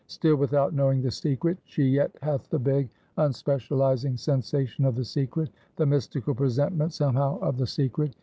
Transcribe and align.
Still, 0.07 0.35
without 0.35 0.73
knowing 0.73 1.03
the 1.03 1.11
secret, 1.11 1.59
she 1.63 1.83
yet 1.83 2.09
hath 2.23 2.49
the 2.49 2.57
vague, 2.57 2.89
unspecializing 3.19 4.17
sensation 4.17 4.83
of 4.83 4.95
the 4.95 5.05
secret 5.05 5.51
the 5.75 5.85
mystical 5.85 6.33
presentiment, 6.33 6.91
somehow, 6.91 7.37
of 7.37 7.55
the 7.57 7.67
secret. 7.67 8.15